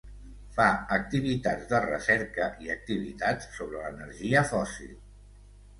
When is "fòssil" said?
4.55-4.99